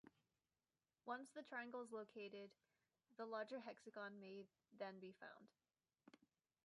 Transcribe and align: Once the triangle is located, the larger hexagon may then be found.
Once 1.05 1.29
the 1.35 1.43
triangle 1.43 1.83
is 1.83 1.91
located, 1.91 2.49
the 3.17 3.25
larger 3.27 3.59
hexagon 3.59 4.19
may 4.19 4.47
then 4.79 4.99
be 4.99 5.11
found. 5.19 5.47